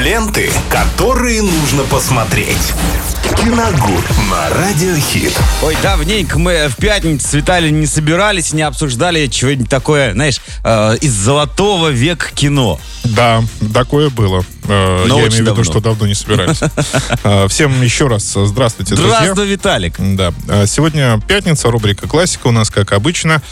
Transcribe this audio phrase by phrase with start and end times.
[0.00, 2.72] Ленты, которые нужно посмотреть.
[3.36, 5.38] Киногуд на Радиохит.
[5.62, 10.96] Ой, давненько мы в пятницу с Виталием не собирались, не обсуждали чего-нибудь такое, знаешь, э,
[11.02, 12.80] из золотого века кино.
[13.04, 13.42] Да,
[13.74, 14.42] такое было.
[14.70, 16.60] Э, Но Я очень имею в виду, что давно не собирались.
[17.24, 19.20] Э, Всем еще раз здравствуйте, друзья.
[19.20, 19.94] Здравствуй, Виталик.
[19.98, 20.32] Да.
[20.48, 23.42] А Сегодня пятница, рубрика «Классика» у нас, как обычно.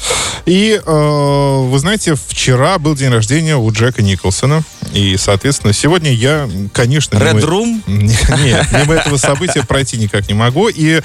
[0.47, 4.63] И, э, вы знаете, вчера был день рождения у Джека Николсона.
[4.95, 7.17] И, соответственно, сегодня я, конечно...
[7.19, 7.83] Red Room?
[7.87, 10.69] Нет, мимо этого события пройти никак не могу.
[10.69, 11.01] И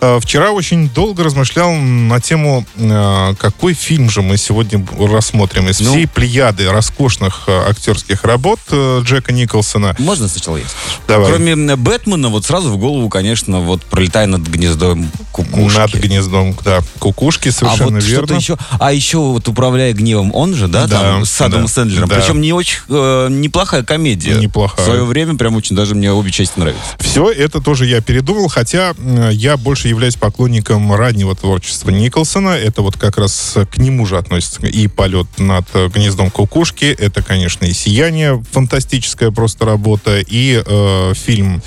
[0.00, 5.80] э, вчера очень долго размышлял на тему, э, какой фильм же мы сегодня рассмотрим из
[5.80, 5.90] Ну?
[5.90, 9.55] всей плеяды роскошных э, актерских работ э, Джека Николсона.
[9.98, 11.00] Можно сначала я скажу?
[11.08, 11.30] Давай.
[11.30, 15.78] Кроме Бэтмена, вот сразу в голову, конечно, вот пролетая над гнездом кукушки.
[15.78, 16.80] Над гнездом, да.
[16.98, 18.34] Кукушки, а совершенно вот что-то верно.
[18.34, 18.56] еще.
[18.78, 22.08] А еще вот управляя гневом, он же, да, Да, там с Адамом да, Сэндлером.
[22.08, 22.16] да.
[22.16, 24.34] Причем не очень э, неплохая комедия.
[24.34, 24.84] Неплохая.
[24.84, 26.82] В свое время прям очень даже мне обе части нравятся.
[26.98, 28.94] Все это тоже я передумал, хотя
[29.30, 32.50] я больше являюсь поклонником раннего творчества Николсона.
[32.50, 36.84] Это вот как раз к нему же относится и полет над гнездом кукушки.
[36.86, 41.62] Это, конечно, и сияние, фантастическая просто работа, и э, фильм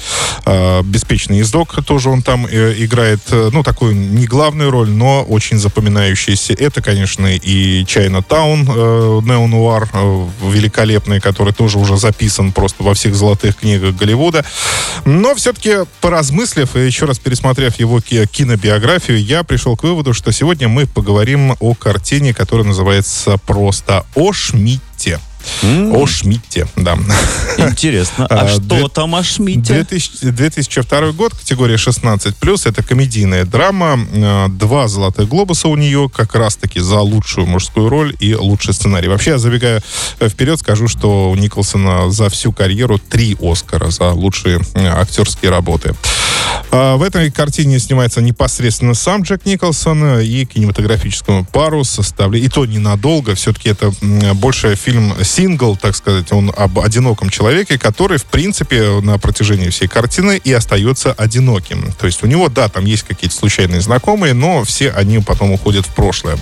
[0.46, 5.24] э, «Беспечный ездок», тоже он там э, играет, э, ну, такую не главную роль, но
[5.24, 6.54] очень запоминающийся.
[6.54, 12.94] Это, конечно, и «Чайна Таун», э, неонуар э, великолепный, который тоже уже записан просто во
[12.94, 14.46] всех золотых книгах Голливуда.
[15.06, 20.32] Но все-таки, поразмыслив и еще раз пересмотрев его ки- кинобиографию, я пришел к выводу, что
[20.32, 24.34] сегодня мы поговорим о картине, которая называется просто «О
[25.62, 25.98] Шмидте».
[25.98, 26.98] О Шмидте, да.
[27.58, 28.26] Интересно.
[28.30, 29.74] А, А, что там о Шмидте?
[29.74, 34.00] 2000 2002 год, категория 16+, это комедийная драма.
[34.14, 39.08] Э, Два золотых глобуса у нее как раз-таки за лучшую мужскую роль и лучший сценарий.
[39.08, 39.82] Вообще, я забегая
[40.20, 45.52] э, вперед, скажу, что у Николсона за всю карьеру три Оскара за лучшие э, актерские
[45.52, 45.96] работы.
[46.72, 52.46] А, В этой картине снимается непосредственно сам Джек Николсон э, и кинематографическую пару составляет.
[52.46, 53.36] И то ненадолго.
[53.36, 53.92] Все-таки это
[54.36, 56.32] больше фильм сингл, так сказать.
[56.32, 61.92] Он об одиноком человеке, который, в принципе, на протяжении всей картины и остается одиноким.
[61.94, 65.86] То есть у него, да, там есть какие-то случайные знакомые, но все они потом уходят
[65.86, 66.38] в прошлое.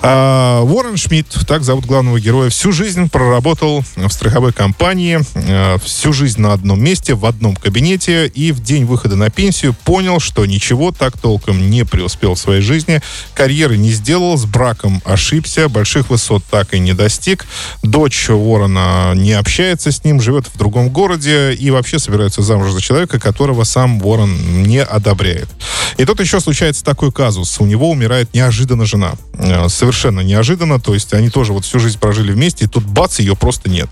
[0.00, 6.12] А, Уоррен Шмидт, так зовут главного героя, всю жизнь проработал в страховой компании, э, всю
[6.12, 10.46] жизнь на одном месте, в одном кабинете, и в день выхода на пенсию понял, что
[10.46, 13.00] ничего так толком не преуспел в своей жизни,
[13.34, 17.46] карьеры не сделал, с браком ошибся, больших высот так и не достиг,
[17.82, 22.80] дочь Уоррена не общается с ним, живет в другом городе и вообще собирается замуж за
[22.80, 25.48] человека, которого сам Уоррен не одобряет.
[25.98, 27.60] И тут еще случается такой казус.
[27.60, 29.14] У него умирает неожиданно жена.
[29.34, 30.78] Э, Совершенно неожиданно.
[30.78, 33.90] То есть они тоже вот всю жизнь прожили вместе, и тут бац, ее просто нет.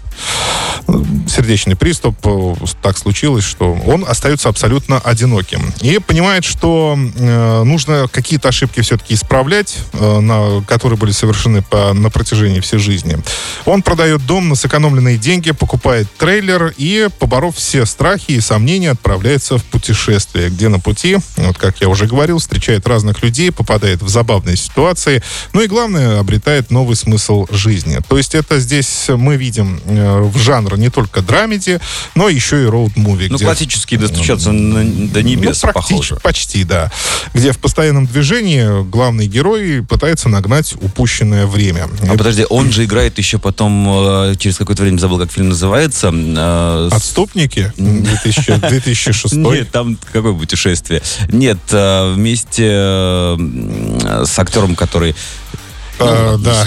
[0.87, 0.93] Э,
[1.29, 2.17] Сердечный приступ.
[2.25, 5.75] э, Так случилось, что он остается абсолютно одиноким.
[5.81, 11.93] И понимает, что э, нужно какие-то ошибки все-таки исправлять, э, на, которые были совершены по,
[11.93, 13.19] на протяжении всей жизни.
[13.65, 19.59] Он продает дом на сэкономленные деньги, покупает трейлер и, поборов все страхи и сомнения, отправляется
[19.59, 24.09] в путешествие, где на пути, вот как я уже говорил, встречает разных людей, попадает в
[24.09, 25.21] забавные ситуации,
[25.53, 27.99] ну и главное, обретает новый смысл жизни.
[28.09, 31.81] То есть это здесь мы видим э, в жанр не только драмеди,
[32.15, 33.29] но еще и роуд-муви.
[33.31, 36.17] Ну, где- классический достучаться на- до небес, ну, похоже.
[36.17, 36.91] Почти, да.
[37.35, 41.89] Где в постоянном движении главный герой пытается нагнать упущенное время.
[42.09, 46.11] А подожди, он же играет еще потом, э, через какое-то время забыл, как фильм называется.
[46.13, 51.03] э, Отступники 2000 2006 Нет, там какое путешествие?
[51.31, 52.61] Нет, вместе
[54.25, 55.15] с актером, который...
[56.01, 56.67] А, да.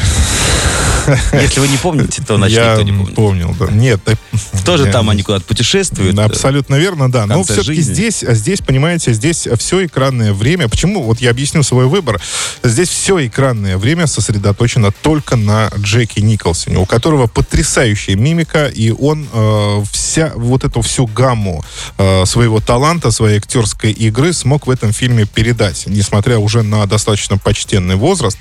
[1.34, 3.16] Если вы не помните, то значит Я никто не помнит.
[3.16, 3.68] помнил, да.
[3.72, 4.16] Нет, э,
[4.66, 6.16] Тоже там они куда-то путешествуют.
[6.16, 7.26] Да, абсолютно верно, да.
[7.26, 10.68] Но все-таки здесь, а здесь, понимаете, здесь все экранное время.
[10.68, 11.04] Почему?
[11.04, 12.22] Вот я объясню свой выбор.
[12.64, 19.28] Здесь все экранное время сосредоточено только на Джеки Николсоне, у которого потрясающая мимика, и он
[19.32, 21.64] э, вся вот эту всю гамму
[21.98, 27.38] э, своего таланта, своей актерской игры смог в этом фильме передать, несмотря уже на достаточно
[27.38, 28.38] почтенный возраст.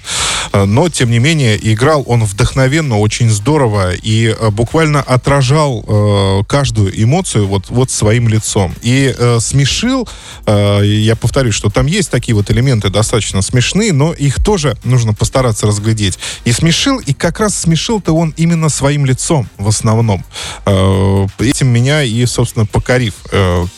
[0.53, 6.43] Э, но, тем не менее, играл он вдохновенно, очень здорово и э, буквально отражал э,
[6.47, 8.75] каждую эмоцию вот, вот своим лицом.
[8.83, 10.09] И э, смешил,
[10.47, 15.67] я повторюсь, что там есть такие вот элементы достаточно смешные, но их тоже нужно постараться
[15.67, 16.19] разглядеть.
[16.45, 20.25] И смешил, и как раз смешил-то он именно своим лицом в основном.
[20.67, 23.15] Этим меня и, собственно, покорив,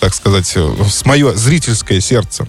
[0.00, 2.46] так сказать, с мое зрительское сердце.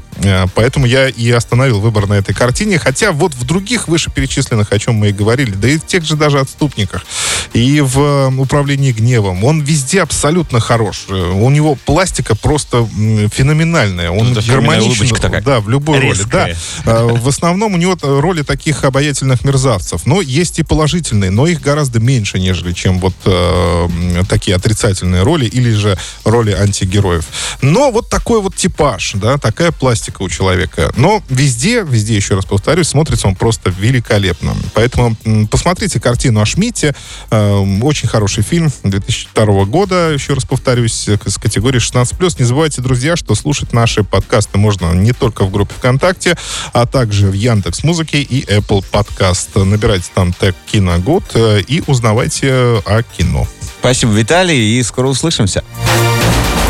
[0.56, 2.80] Поэтому я и остановил выбор на этой картине.
[2.80, 6.04] Хотя вот в других вышеперечисленных многочисленных, о чем мы и говорили, да и в тех
[6.04, 7.06] же даже отступниках,
[7.54, 9.44] и в э, управлении гневом.
[9.44, 11.06] Он везде абсолютно хорош.
[11.10, 12.88] Э, У него пластика просто
[13.32, 14.12] феноменальная.
[14.12, 15.16] Он Это гармоничен.
[15.16, 15.42] такая.
[15.42, 16.46] Да, в любой Резкая.
[16.46, 16.58] роли.
[16.86, 17.00] Да.
[17.00, 20.06] А, В основном у него роли таких обаятельных мерзавцев.
[20.06, 23.88] Но есть и положительные, но их гораздо меньше, нежели чем вот э,
[24.30, 27.26] такие отрицательные роли или же роли антигероев.
[27.62, 30.92] Но вот такой вот типаж, да, такая пластика у человека.
[30.98, 34.25] Но везде, везде, еще раз повторюсь, смотрится он просто великолепно.
[34.74, 36.96] Поэтому м, посмотрите картину о Шмидте.
[37.32, 42.40] Э, Очень хороший фильм 2002 года, еще раз повторюсь, э, с категории 16+.
[42.40, 46.36] Не забывайте, друзья, что слушать наши подкасты можно не только в группе ВКонтакте,
[46.74, 49.64] а также в Яндекс Музыке и Apple Podcast.
[49.64, 52.50] Набирайте там тег «Киногуд» э, и узнавайте
[52.86, 53.48] о кино.
[53.80, 55.64] Спасибо, Виталий, и скоро услышимся.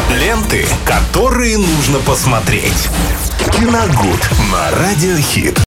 [0.10, 2.90] Ленты, которые нужно посмотреть.
[3.58, 4.20] Киногуд
[4.52, 5.60] на Радиохит.